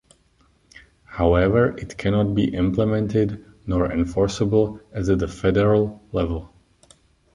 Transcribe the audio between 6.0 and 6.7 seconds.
level.